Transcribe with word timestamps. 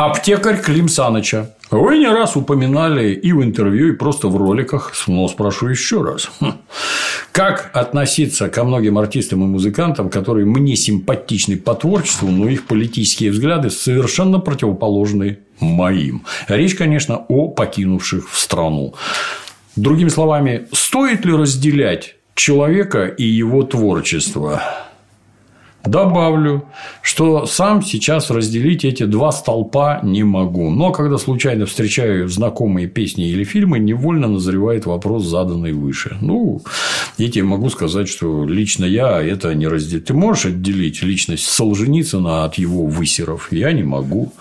Аптекарь 0.00 0.62
Клим 0.62 0.88
Саныча. 0.88 1.54
Вы 1.70 1.98
не 1.98 2.06
раз 2.06 2.34
упоминали 2.34 3.12
и 3.12 3.34
в 3.34 3.42
интервью, 3.42 3.88
и 3.88 3.96
просто 3.96 4.28
в 4.28 4.36
роликах, 4.38 4.94
но 5.06 5.28
спрошу 5.28 5.68
еще 5.68 6.02
раз. 6.02 6.30
Хм. 6.40 6.54
Как 7.32 7.70
относиться 7.74 8.48
ко 8.48 8.64
многим 8.64 8.96
артистам 8.96 9.44
и 9.44 9.46
музыкантам, 9.46 10.08
которые 10.08 10.46
мне 10.46 10.74
симпатичны 10.74 11.58
по 11.58 11.74
творчеству, 11.74 12.30
но 12.30 12.48
их 12.48 12.66
политические 12.66 13.30
взгляды 13.30 13.68
совершенно 13.68 14.38
противоположны 14.38 15.40
моим? 15.60 16.24
Речь, 16.48 16.76
конечно, 16.76 17.18
о 17.28 17.48
покинувших 17.48 18.30
в 18.30 18.38
страну. 18.38 18.94
Другими 19.76 20.08
словами, 20.08 20.66
стоит 20.72 21.26
ли 21.26 21.34
разделять 21.34 22.16
человека 22.34 23.04
и 23.04 23.26
его 23.26 23.64
творчество? 23.64 24.62
Добавлю, 25.84 26.64
что 27.00 27.46
сам 27.46 27.82
сейчас 27.82 28.30
разделить 28.30 28.84
эти 28.84 29.04
два 29.04 29.32
столпа 29.32 30.00
не 30.02 30.24
могу. 30.24 30.70
Но 30.70 30.92
когда 30.92 31.16
случайно 31.16 31.64
встречаю 31.64 32.28
знакомые 32.28 32.86
песни 32.86 33.28
или 33.28 33.44
фильмы, 33.44 33.78
невольно 33.78 34.28
назревает 34.28 34.84
вопрос, 34.84 35.24
заданный 35.24 35.72
выше. 35.72 36.18
Ну, 36.20 36.60
я 37.16 37.30
тебе 37.30 37.44
могу 37.44 37.70
сказать, 37.70 38.08
что 38.08 38.44
лично 38.44 38.84
я 38.84 39.22
это 39.22 39.54
не 39.54 39.68
разделю. 39.68 40.02
Ты 40.02 40.12
можешь 40.12 40.46
отделить 40.46 41.02
личность 41.02 41.46
Солженицына 41.46 42.44
от 42.44 42.56
его 42.56 42.86
высеров? 42.86 43.48
Я 43.50 43.72
не 43.72 43.82
могу. 43.82 44.32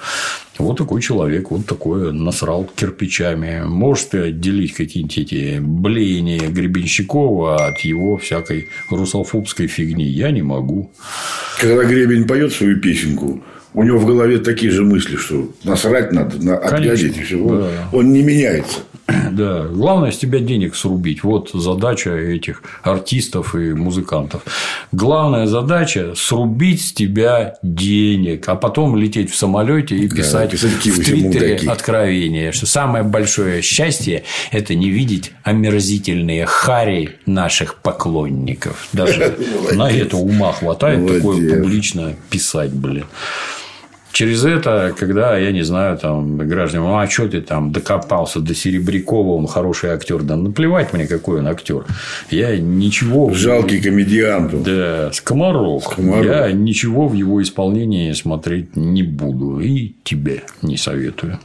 Вот 0.60 0.78
такой 0.78 1.02
человек, 1.02 1.52
вот 1.52 1.66
такое 1.66 2.12
насрал 2.12 2.70
кирпичами. 2.76 3.64
Может 3.66 4.14
отделить 4.14 4.74
какие-нибудь 4.74 5.18
эти 5.18 5.60
блеяния 5.60 6.50
Гребенщикова 6.50 7.68
от 7.68 7.80
его 7.80 8.18
всякой 8.18 8.68
русофобской 8.90 9.68
фигни? 9.68 10.04
Я 10.04 10.32
не 10.32 10.42
могу. 10.42 10.92
Когда 11.62 11.86
Гребень 11.86 12.28
поет 12.28 12.52
свою 12.52 12.78
песенку, 12.80 13.42
у 13.74 13.84
него 13.84 14.00
в 14.00 14.06
голове 14.06 14.40
такие 14.40 14.72
же 14.72 14.84
мысли, 14.84 15.16
что 15.16 15.50
насрать 15.64 16.12
надо, 16.12 16.44
на 16.44 16.56
и 16.56 17.10
все. 17.10 17.38
Да. 17.38 17.90
Он 17.94 18.12
не 18.12 18.22
меняется. 18.22 18.80
Да, 19.32 19.64
главное 19.64 20.12
с 20.12 20.18
тебя 20.18 20.40
денег 20.40 20.76
срубить. 20.76 21.24
Вот 21.24 21.52
задача 21.54 22.12
этих 22.12 22.64
артистов 22.84 23.56
и 23.56 23.74
музыкантов. 23.74 24.44
Главная 24.92 25.48
задача 25.48 26.14
срубить 26.16 26.82
с 26.82 26.94
тебя 26.94 27.56
денег, 27.62 28.48
а 28.48 28.56
потом 28.56 28.96
лететь 28.96 29.32
в 29.32 29.36
самолете 29.36 29.96
и 29.96 30.10
писать, 30.10 30.52
да, 30.52 30.58
писать 30.58 30.72
в 30.72 31.04
Твиттере 31.04 31.70
откровение, 31.70 32.52
что 32.52 32.66
самое 32.66 33.04
большое 33.04 33.62
счастье– 33.62 34.24
это 34.52 34.76
не 34.76 34.90
видеть 34.90 35.32
омерзительные 35.44 36.46
хари 36.46 37.18
наших 37.26 37.76
поклонников. 37.76 38.88
Даже 38.94 39.38
на 39.74 39.90
это 39.90 40.18
ума 40.18 40.54
хватает 40.54 41.08
такое 41.08 41.56
публично 41.56 42.16
писать, 42.30 42.72
блин. 42.72 43.06
Через 44.20 44.44
это, 44.44 44.94
когда, 45.00 45.38
я 45.38 45.54
не 45.54 45.62
знаю, 45.62 45.98
там, 45.98 46.38
граждане, 46.40 46.84
ну, 46.84 47.00
а 47.00 47.08
что 47.08 47.30
ты 47.30 47.40
там 47.40 47.72
докопался 47.72 48.42
до 48.42 48.54
Серебрякова, 48.54 49.38
он 49.38 49.48
хороший 49.48 49.92
актер. 49.92 50.24
Да 50.24 50.36
наплевать 50.36 50.92
мне, 50.92 51.08
какой 51.08 51.40
он 51.40 51.48
актер. 51.48 51.86
Я 52.30 52.58
ничего... 52.58 53.32
Жалкий 53.34 53.82
комедиант. 53.82 54.62
Да, 54.62 55.10
Скоморох. 55.14 55.94
Скоморох. 55.94 56.26
Я 56.26 56.52
ничего 56.52 57.08
в 57.08 57.14
его 57.14 57.42
исполнении 57.42 58.12
смотреть 58.12 58.76
не 58.76 59.04
буду. 59.04 59.62
И 59.62 59.94
тебе 60.04 60.44
не 60.62 60.76
советую. 60.76 61.40